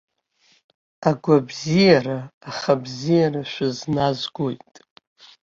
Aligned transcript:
Агәабзиара-ахабзиара 1.09 3.41
шәызназгоит. 3.51 4.73